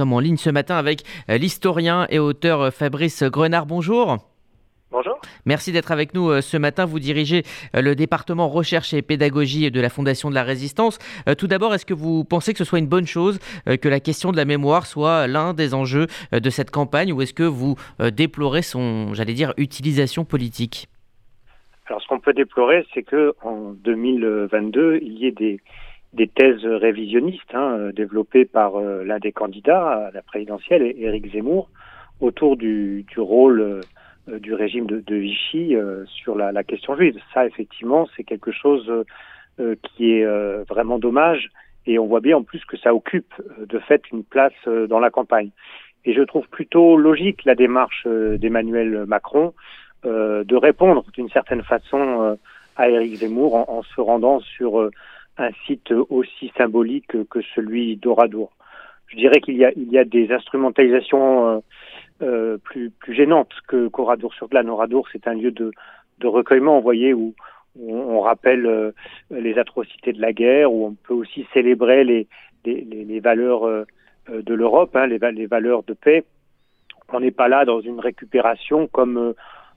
sommes 0.00 0.14
en 0.14 0.20
ligne 0.20 0.38
ce 0.38 0.48
matin 0.48 0.76
avec 0.76 1.02
l'historien 1.28 2.06
et 2.08 2.18
auteur 2.18 2.72
Fabrice 2.72 3.22
Grenard. 3.22 3.66
Bonjour. 3.66 4.16
Bonjour. 4.90 5.20
Merci 5.44 5.72
d'être 5.72 5.92
avec 5.92 6.14
nous 6.14 6.40
ce 6.40 6.56
matin. 6.56 6.86
Vous 6.86 6.98
dirigez 6.98 7.42
le 7.74 7.94
département 7.94 8.48
recherche 8.48 8.94
et 8.94 9.02
pédagogie 9.02 9.70
de 9.70 9.78
la 9.78 9.90
Fondation 9.90 10.30
de 10.30 10.34
la 10.34 10.42
Résistance. 10.42 10.98
Tout 11.36 11.48
d'abord, 11.48 11.74
est-ce 11.74 11.84
que 11.84 11.92
vous 11.92 12.24
pensez 12.24 12.52
que 12.54 12.58
ce 12.58 12.64
soit 12.64 12.78
une 12.78 12.86
bonne 12.86 13.06
chose 13.06 13.40
que 13.66 13.88
la 13.90 14.00
question 14.00 14.32
de 14.32 14.38
la 14.38 14.46
mémoire 14.46 14.86
soit 14.86 15.26
l'un 15.26 15.52
des 15.52 15.74
enjeux 15.74 16.06
de 16.32 16.50
cette 16.50 16.70
campagne 16.70 17.12
ou 17.12 17.20
est-ce 17.20 17.34
que 17.34 17.42
vous 17.42 17.76
déplorez 17.98 18.62
son, 18.62 19.12
j'allais 19.12 19.34
dire, 19.34 19.52
utilisation 19.58 20.24
politique? 20.24 20.88
Alors, 21.88 22.00
ce 22.00 22.08
qu'on 22.08 22.20
peut 22.20 22.32
déplorer, 22.32 22.86
c'est 22.94 23.02
que 23.02 23.34
en 23.42 23.74
2022, 23.84 25.00
il 25.02 25.18
y 25.18 25.26
ait 25.26 25.32
des 25.32 25.60
des 26.12 26.26
thèses 26.26 26.64
révisionnistes 26.64 27.54
hein, 27.54 27.90
développées 27.94 28.44
par 28.44 28.76
euh, 28.76 29.04
l'un 29.04 29.18
des 29.18 29.32
candidats 29.32 30.06
à 30.06 30.10
la 30.10 30.22
présidentielle, 30.22 30.82
Éric 30.82 31.32
Zemmour, 31.32 31.68
autour 32.20 32.56
du, 32.56 33.04
du 33.08 33.20
rôle 33.20 33.60
euh, 33.60 34.38
du 34.38 34.54
régime 34.54 34.86
de, 34.86 35.00
de 35.00 35.14
Vichy 35.14 35.76
euh, 35.76 36.04
sur 36.06 36.36
la, 36.36 36.52
la, 36.52 36.64
question 36.64 36.96
juive. 36.96 37.16
Ça, 37.32 37.46
effectivement, 37.46 38.08
c'est 38.16 38.24
quelque 38.24 38.52
chose 38.52 39.04
qui 39.82 40.12
est 40.12 40.24
vraiment 40.70 40.98
dommage 40.98 41.50
et 41.84 41.98
on 41.98 42.06
voit 42.06 42.20
bien 42.20 42.38
en 42.38 42.42
plus 42.42 42.64
que 42.64 42.78
ça 42.78 42.94
occupe 42.94 43.34
de 43.58 43.78
fait 43.78 44.00
une 44.10 44.24
place 44.24 44.54
dans 44.88 45.00
la 45.00 45.10
campagne. 45.10 45.50
Et 46.06 46.14
je 46.14 46.22
trouve 46.22 46.48
plutôt 46.48 46.96
logique 46.96 47.44
la 47.44 47.54
démarche 47.54 48.06
d'Emmanuel 48.06 49.04
Macron 49.04 49.52
de 50.04 50.56
répondre 50.56 51.04
d'une 51.12 51.28
certaine 51.28 51.62
façon 51.62 52.38
à 52.76 52.88
Éric 52.88 53.16
Zemmour 53.16 53.54
en, 53.54 53.66
en, 53.68 53.82
se 53.82 54.00
rendant 54.00 54.40
sur 54.40 54.90
un 55.40 55.50
site 55.66 55.92
aussi 56.10 56.52
symbolique 56.56 57.28
que 57.28 57.40
celui 57.54 57.96
d'Oradour. 57.96 58.52
Je 59.10 59.16
dirais 59.16 59.40
qu'il 59.40 59.56
y 59.56 59.98
a, 59.98 60.04
des 60.04 60.30
instrumentalisations 60.30 61.48
euh, 61.48 61.58
euh, 62.22 62.58
plus, 62.58 62.92
gênantes 63.08 63.52
que 63.66 63.88
qu'Oradour-sur-Glane. 63.88 64.70
Oradour, 64.70 65.08
c'est 65.10 65.26
un 65.26 65.34
lieu 65.34 65.50
de, 65.50 65.72
recueillement, 66.22 66.76
vous 66.76 66.82
voyez, 66.82 67.12
où, 67.12 67.34
on 67.80 68.20
rappelle 68.20 68.66
euh, 68.66 68.92
les 69.30 69.58
atrocités 69.58 70.12
de 70.12 70.20
la 70.20 70.32
guerre, 70.32 70.72
où 70.72 70.86
on 70.86 70.94
peut 70.94 71.14
aussi 71.14 71.46
célébrer 71.52 72.04
les, 72.04 73.20
valeurs 73.20 73.66
de 74.28 74.54
l'Europe, 74.54 74.94
hein, 74.94 75.06
les 75.06 75.46
valeurs 75.46 75.82
de 75.82 75.94
paix. 75.94 76.24
On 77.12 77.20
n'est 77.20 77.30
pas 77.32 77.48
là 77.48 77.64
dans 77.64 77.80
une 77.80 77.98
récupération 77.98 78.86
comme 78.86 79.34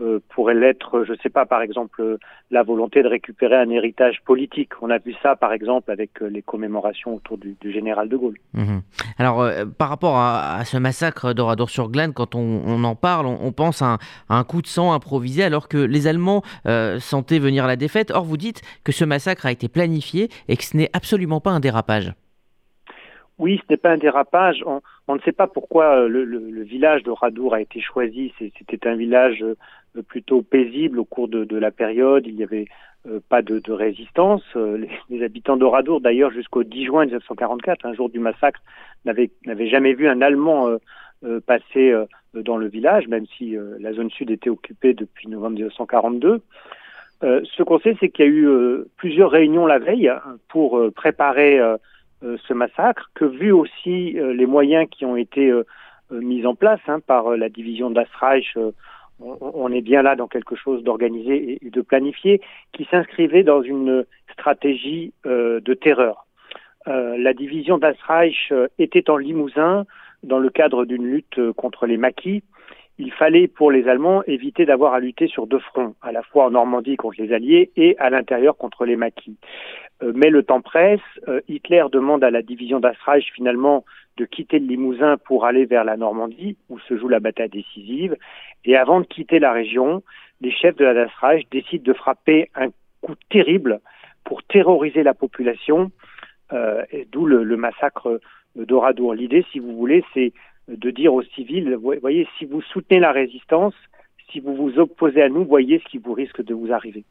euh, 0.00 0.20
pourrait 0.28 0.54
l'être, 0.54 1.04
je 1.04 1.12
ne 1.12 1.16
sais 1.18 1.30
pas, 1.30 1.46
par 1.46 1.62
exemple, 1.62 2.18
la 2.50 2.62
volonté 2.62 3.02
de 3.02 3.08
récupérer 3.08 3.56
un 3.56 3.70
héritage 3.70 4.20
politique. 4.24 4.70
On 4.80 4.90
a 4.90 4.98
vu 4.98 5.14
ça, 5.22 5.36
par 5.36 5.52
exemple, 5.52 5.90
avec 5.90 6.22
euh, 6.22 6.26
les 6.26 6.42
commémorations 6.42 7.14
autour 7.16 7.38
du, 7.38 7.56
général 7.64 8.08
de 8.08 8.16
Gaulle. 8.16 8.38
Mmh. 8.54 8.78
Alors, 9.18 9.42
euh, 9.42 9.64
par 9.64 9.88
rapport 9.88 10.16
à, 10.16 10.64
ce 10.64 10.76
massacre 10.76 11.32
d'Oradour-sur-Glane, 11.32 12.12
quand 12.12 12.34
on, 12.34 12.84
en 12.84 12.94
parle, 12.94 13.26
on, 13.26 13.52
pense 13.52 13.82
à 13.82 13.94
un, 13.94 13.98
à 14.28 14.38
un, 14.38 14.44
coup 14.44 14.62
de 14.62 14.66
sang 14.66 14.92
improvisé, 14.92 15.42
alors 15.42 15.68
que 15.68 15.78
les 15.78 16.06
Allemands 16.06 16.42
euh, 16.66 17.00
sentaient 17.00 17.38
venir 17.38 17.66
la 17.66 17.76
défaite. 17.76 18.12
Or, 18.12 18.24
vous 18.24 18.36
dites 18.36 18.62
que 18.84 18.92
ce 18.92 19.04
massacre 19.04 19.46
a 19.46 19.52
été 19.52 19.68
planifié 19.68 20.28
et 20.48 20.56
que 20.56 20.64
ce 20.64 20.76
n'est 20.76 20.90
absolument 20.92 21.40
pas 21.40 21.50
un 21.50 21.60
dérapage. 21.60 22.12
Oui, 23.38 23.60
ce 23.62 23.72
n'est 23.72 23.76
pas 23.76 23.90
un 23.90 23.98
dérapage. 23.98 24.64
On, 24.66 25.14
ne 25.14 25.20
sait 25.20 25.32
pas 25.32 25.46
pourquoi 25.46 26.08
le, 26.08 26.24
le, 26.24 26.62
village 26.62 27.02
de 27.02 27.10
Radour 27.10 27.54
a 27.54 27.60
été 27.60 27.80
choisi. 27.80 28.32
C'était 28.38 28.88
un 28.88 28.96
village 28.96 29.44
plutôt 30.02 30.42
paisible 30.42 30.98
au 30.98 31.04
cours 31.04 31.28
de, 31.28 31.56
la 31.56 31.70
période. 31.70 32.26
Il 32.26 32.36
n'y 32.36 32.42
avait 32.42 32.66
euh, 33.06 33.20
pas 33.28 33.42
de, 33.42 33.60
résistance. 33.70 34.42
Euh, 34.56 34.78
les, 34.78 34.90
les, 35.10 35.24
habitants 35.24 35.56
d'Oradour, 35.56 36.00
d'ailleurs, 36.00 36.30
jusqu'au 36.30 36.64
10 36.64 36.86
juin 36.86 37.04
1944, 37.04 37.86
un 37.86 37.94
jour 37.94 38.08
du 38.08 38.18
massacre, 38.18 38.60
n'avaient 39.04 39.68
jamais 39.68 39.94
vu 39.94 40.08
un 40.08 40.20
Allemand 40.20 40.68
euh, 40.68 40.78
euh 41.24 41.40
passer 41.40 41.92
euh, 41.92 42.04
dans 42.34 42.56
le 42.56 42.66
village, 42.66 43.08
même 43.08 43.26
si 43.38 43.56
la 43.80 43.94
zone 43.94 44.10
sud 44.10 44.30
était 44.30 44.50
occupée 44.50 44.92
depuis 44.92 45.28
novembre 45.28 45.54
1942. 45.54 46.42
ce 47.22 47.62
qu'on 47.62 47.78
sait, 47.78 47.96
c'est 47.98 48.10
qu'il 48.10 48.24
y 48.26 48.28
a 48.28 48.30
eu 48.30 48.46
plusieurs 48.98 49.30
réunions 49.30 49.64
la 49.64 49.78
veille 49.78 50.12
pour 50.48 50.78
préparer 50.94 51.58
ce 52.22 52.52
massacre, 52.54 53.10
que 53.14 53.24
vu 53.24 53.52
aussi 53.52 54.12
les 54.12 54.46
moyens 54.46 54.88
qui 54.90 55.04
ont 55.04 55.16
été 55.16 55.52
mis 56.10 56.46
en 56.46 56.54
place 56.54 56.80
hein, 56.88 57.00
par 57.00 57.36
la 57.36 57.48
division 57.48 57.90
d'Asreich 57.90 58.56
on 59.18 59.72
est 59.72 59.80
bien 59.80 60.02
là 60.02 60.16
dans 60.16 60.28
quelque 60.28 60.56
chose 60.56 60.82
d'organisé 60.82 61.58
et 61.62 61.70
de 61.70 61.80
planifié 61.80 62.40
qui 62.72 62.86
s'inscrivait 62.90 63.42
dans 63.42 63.62
une 63.62 64.04
stratégie 64.32 65.12
euh, 65.24 65.60
de 65.60 65.74
terreur. 65.74 66.26
Euh, 66.86 67.16
la 67.18 67.32
division 67.32 67.78
d'Asreich 67.78 68.48
euh, 68.52 68.68
était 68.78 69.10
en 69.10 69.16
Limousin 69.16 69.86
dans 70.22 70.38
le 70.38 70.50
cadre 70.50 70.84
d'une 70.84 71.06
lutte 71.06 71.40
contre 71.52 71.86
les 71.86 71.96
maquis. 71.96 72.42
Il 72.98 73.12
fallait 73.12 73.46
pour 73.46 73.70
les 73.70 73.88
Allemands 73.88 74.22
éviter 74.24 74.64
d'avoir 74.64 74.94
à 74.94 75.00
lutter 75.00 75.26
sur 75.26 75.46
deux 75.46 75.58
fronts, 75.58 75.94
à 76.00 76.12
la 76.12 76.22
fois 76.22 76.46
en 76.46 76.50
Normandie 76.50 76.96
contre 76.96 77.20
les 77.20 77.32
Alliés 77.32 77.70
et 77.76 77.96
à 77.98 78.08
l'intérieur 78.08 78.56
contre 78.56 78.86
les 78.86 78.96
maquis. 78.96 79.36
Euh, 80.02 80.12
mais 80.14 80.30
le 80.30 80.42
temps 80.42 80.62
presse. 80.62 81.00
Euh, 81.28 81.40
Hitler 81.48 81.84
demande 81.92 82.24
à 82.24 82.30
la 82.30 82.42
division 82.42 82.80
d'Asreich 82.80 83.30
finalement 83.34 83.84
de 84.16 84.24
quitter 84.24 84.58
le 84.58 84.66
Limousin 84.66 85.18
pour 85.18 85.44
aller 85.44 85.66
vers 85.66 85.84
la 85.84 85.98
Normandie, 85.98 86.56
où 86.70 86.78
se 86.78 86.96
joue 86.96 87.08
la 87.08 87.20
bataille 87.20 87.50
décisive. 87.50 88.16
Et 88.64 88.76
avant 88.76 89.00
de 89.00 89.06
quitter 89.06 89.38
la 89.38 89.52
région, 89.52 90.02
les 90.40 90.50
chefs 90.50 90.76
de 90.76 90.84
la 90.84 90.94
Dasreich 90.94 91.46
décident 91.50 91.84
de 91.84 91.92
frapper 91.92 92.50
un 92.54 92.68
coup 93.02 93.14
terrible 93.28 93.80
pour 94.24 94.42
terroriser 94.42 95.02
la 95.02 95.14
population, 95.14 95.92
euh, 96.52 96.82
d'où 97.12 97.26
le, 97.26 97.44
le, 97.44 97.56
massacre 97.56 98.20
d'Oradour. 98.56 99.14
L'idée, 99.14 99.44
si 99.52 99.58
vous 99.58 99.76
voulez, 99.76 100.02
c'est 100.14 100.32
de 100.68 100.90
dire 100.90 101.14
aux 101.14 101.22
civils, 101.22 101.76
voyez, 102.02 102.26
si 102.38 102.44
vous 102.44 102.60
soutenez 102.60 103.00
la 103.00 103.12
résistance, 103.12 103.74
si 104.32 104.40
vous 104.40 104.54
vous 104.54 104.78
opposez 104.78 105.22
à 105.22 105.28
nous, 105.28 105.44
voyez 105.44 105.80
ce 105.84 105.90
qui 105.90 105.98
vous 105.98 106.12
risque 106.12 106.42
de 106.42 106.54
vous 106.54 106.72
arriver. 106.72 107.04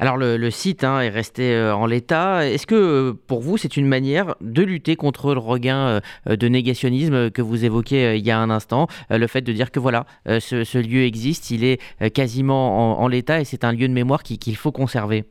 Alors 0.00 0.16
le, 0.16 0.36
le 0.36 0.50
site 0.50 0.84
hein, 0.84 1.00
est 1.00 1.08
resté 1.08 1.52
euh, 1.52 1.74
en 1.74 1.86
l'état. 1.86 2.46
Est-ce 2.46 2.66
que 2.66 2.74
euh, 2.76 3.12
pour 3.26 3.40
vous 3.40 3.56
c'est 3.56 3.76
une 3.76 3.86
manière 3.86 4.36
de 4.40 4.62
lutter 4.62 4.94
contre 4.94 5.34
le 5.34 5.40
regain 5.40 6.00
euh, 6.28 6.36
de 6.36 6.48
négationnisme 6.48 7.30
que 7.30 7.42
vous 7.42 7.64
évoquiez 7.64 8.14
il 8.16 8.24
y 8.24 8.30
a 8.30 8.38
un 8.38 8.50
instant? 8.50 8.86
Le 9.10 9.26
fait 9.26 9.40
de 9.40 9.52
dire 9.52 9.72
que 9.72 9.80
voilà, 9.80 10.04
ce, 10.26 10.62
ce 10.62 10.78
lieu 10.78 11.02
existe, 11.02 11.50
il 11.50 11.64
est 11.64 11.80
quasiment 12.12 13.00
en, 13.00 13.02
en 13.02 13.08
l'état 13.08 13.40
et 13.40 13.44
c'est 13.44 13.64
un 13.64 13.72
lieu 13.72 13.88
de 13.88 13.92
mémoire 13.92 14.22
qu'il 14.22 14.38
qu 14.38 14.54
faut 14.54 14.72
conserver 14.72 15.24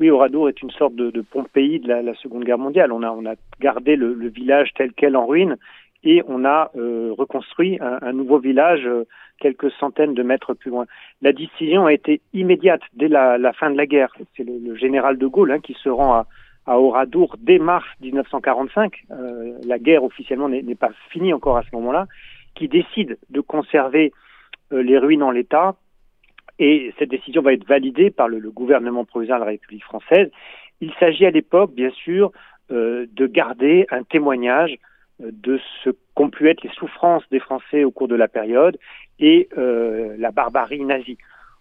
oui, 0.00 0.10
Oradour 0.10 0.48
est 0.48 0.60
une 0.60 0.72
sorte 0.72 0.96
de, 0.96 1.12
de 1.12 1.20
Pompéi 1.20 1.78
de 1.78 1.86
la, 1.86 2.02
la, 2.02 2.14
Seconde 2.16 2.42
Guerre 2.42 2.58
mondiale. 2.58 2.90
On 2.90 3.04
a, 3.04 3.12
on 3.12 3.24
a 3.26 3.34
gardé 3.60 3.94
le, 3.94 4.12
le 4.12 4.28
village 4.28 4.70
tel 4.74 4.92
quel 4.92 5.14
en 5.14 5.24
ruine 5.24 5.56
et 6.04 6.22
on 6.28 6.44
a 6.44 6.70
euh, 6.76 7.12
reconstruit 7.16 7.78
un, 7.80 8.12
nouveau 8.12 8.38
village 8.38 8.86
euh, 8.86 9.06
quelques 9.40 9.70
centaines 9.72 10.14
de 10.14 10.22
mètres 10.22 10.52
plus 10.54 10.70
loin. 10.70 10.86
La 11.22 11.32
décision 11.32 11.86
a 11.86 11.92
été 11.92 12.20
immédiate 12.34 12.82
dès 12.92 13.08
la, 13.08 13.52
fin 13.54 13.70
de 13.70 13.76
la 13.76 13.86
guerre. 13.86 14.14
C'est 14.36 14.44
le, 14.44 14.76
général 14.76 15.16
de 15.18 15.26
Gaulle 15.26 15.52
hein, 15.52 15.60
qui 15.60 15.74
se 15.82 15.88
rend 15.88 16.12
à, 16.12 16.26
à 16.66 16.78
Oradour 16.78 17.36
dès 17.40 17.58
mars 17.58 17.86
1945. 18.02 19.04
Euh, 19.10 19.58
la 19.64 19.78
guerre 19.78 20.04
officiellement 20.04 20.48
n'est 20.48 20.74
pas 20.74 20.90
finie 21.10 21.32
encore 21.32 21.56
à 21.56 21.62
ce 21.62 21.74
moment-là, 21.74 22.06
qui 22.54 22.68
décide 22.68 23.18
de 23.30 23.40
conserver 23.40 24.12
les 24.70 24.98
ruines 24.98 25.22
en 25.22 25.30
l'état. 25.30 25.74
Et 26.58 26.92
cette 26.98 27.10
décision 27.10 27.42
va 27.42 27.52
être 27.52 27.66
validée 27.66 28.10
par 28.10 28.28
le, 28.28 28.38
gouvernement 28.50 29.04
provisoire 29.04 29.40
de 29.40 29.44
la 29.44 29.50
République 29.50 29.84
française. 29.84 30.30
Il 30.80 30.92
s'agit 31.00 31.26
à 31.26 31.30
l'époque, 31.30 31.72
bien 31.72 31.90
sûr, 31.90 32.30
de 32.70 33.26
garder 33.26 33.86
un 33.90 34.04
témoignage 34.04 34.78
de 35.20 35.60
ce 35.82 35.90
qu'ont 36.14 36.30
pu 36.30 36.48
être 36.48 36.62
les 36.62 36.70
souffrances 36.70 37.22
des 37.30 37.40
Français 37.40 37.84
au 37.84 37.90
cours 37.90 38.08
de 38.08 38.16
la 38.16 38.28
période 38.28 38.76
et 39.18 39.48
euh, 39.56 40.14
la 40.18 40.30
barbarie 40.30 40.84
nazie. 40.84 41.18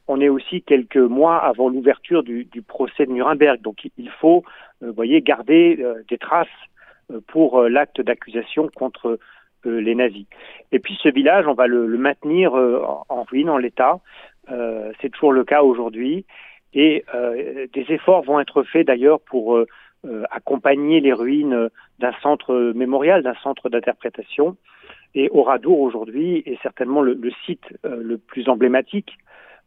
On 0.08 0.20
est 0.20 0.30
aussi 0.30 0.62
quelques 0.62 0.98
mois 0.98 1.38
avant 1.38 1.70
l'ouverture 1.70 2.24
du, 2.24 2.46
du, 2.46 2.62
procès 2.62 3.06
de 3.06 3.12
Nuremberg, 3.12 3.62
donc 3.62 3.88
il 3.98 4.10
faut, 4.10 4.44
euh, 4.84 4.92
voyez, 4.92 5.22
garder 5.22 5.78
euh, 5.80 6.04
des 6.10 6.18
traces 6.18 6.48
euh, 7.12 7.22
pour 7.28 7.62
l'acte 7.64 8.02
d'accusation 8.02 8.70
contre 8.76 9.20
les 9.66 9.96
nazis. 9.96 10.26
Et 10.74 10.80
puis 10.80 11.00
ce 11.02 11.08
village, 11.08 11.48
on 11.48 11.54
va 11.54 11.68
le, 11.68 11.88
le 11.88 11.98
maintenir 11.98 12.54
en, 12.54 13.24
ruine, 13.24 13.50
en 13.50 13.58
l'état. 13.58 14.02
C'est 14.50 15.10
toujours 15.10 15.32
le 15.32 15.46
cas 15.46 15.64
aujourd'hui. 15.64 16.26
Et 16.74 17.06
des 17.72 17.86
efforts 17.88 18.24
vont 18.24 18.42
être 18.42 18.64
faits 18.64 18.88
d'ailleurs 18.88 19.22
pour 19.22 19.58
accompagner 20.32 21.00
les 21.00 21.14
ruines 21.14 21.70
d'un 22.00 22.14
centre 22.22 22.74
mémorial, 22.76 23.24
d'un 23.24 23.36
centre 23.36 23.70
d'interprétation. 23.70 24.58
Et 25.16 25.30
Oradour 25.32 25.80
aujourd'hui 25.80 26.44
est 26.46 26.62
certainement 26.62 27.02
le, 27.02 27.18
site 27.46 27.66
euh, 27.86 28.02
le 28.02 28.18
plus 28.18 28.50
emblématique, 28.50 29.18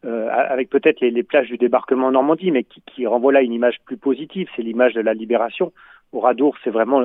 euh, 0.05 0.29
avec 0.31 0.69
peut-être 0.69 0.99
les, 1.01 1.23
plages 1.23 1.47
du 1.47 1.57
débarquement 1.57 2.07
en 2.07 2.11
Normandie, 2.11 2.51
mais 2.51 2.63
qui, 2.63 3.07
renvoie 3.07 3.31
là 3.31 3.41
une 3.41 3.53
image 3.53 3.79
plus 3.85 3.97
positive, 3.97 4.47
c'est 4.55 4.61
l'image 4.61 4.93
de 4.93 5.01
la 5.01 5.13
libération. 5.13 5.71
Oradour, 6.11 6.57
c'est 6.63 6.69
vraiment 6.69 7.01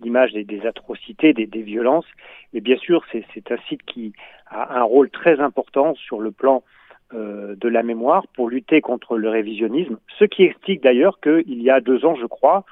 l'image 0.00 0.32
des, 0.32 0.66
atrocités, 0.66 1.32
des, 1.32 1.46
des, 1.46 1.62
violences. 1.62 2.06
Et 2.54 2.60
bien 2.60 2.76
sûr, 2.76 3.04
c'est 3.12 3.52
un 3.52 3.58
site 3.68 3.82
qui 3.82 4.12
a 4.46 4.78
un 4.78 4.82
rôle 4.82 5.10
très 5.10 5.40
important 5.40 5.94
sur 5.94 6.20
le 6.20 6.30
plan 6.30 6.56
euh, 6.56 6.79
de 7.12 7.68
la 7.68 7.82
mémoire 7.82 8.26
pour 8.34 8.48
lutter 8.48 8.80
contre 8.80 9.16
le 9.16 9.28
révisionnisme, 9.28 9.98
ce 10.18 10.24
qui 10.24 10.44
explique 10.44 10.82
d'ailleurs 10.82 11.20
qu'il 11.20 11.62
y 11.62 11.70
a 11.70 11.80
deux 11.80 12.04
ans, 12.04 12.14
je 12.14 12.26
crois, 12.26 12.64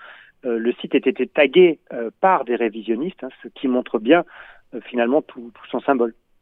le 0.44 0.73
site 0.75 0.94
ait 0.94 0.99
été 0.99 1.26
tagué 1.26 1.81
par 2.20 2.44
des 2.44 2.55
révisionnistes, 2.55 3.25
hein, 3.25 3.31
ce 3.43 3.49
qui 3.49 3.67
montre 3.67 3.99
bien 3.99 4.25
finalement 4.85 5.23
tout 5.23 5.50
son 5.70 5.81
symbole. 5.81 6.14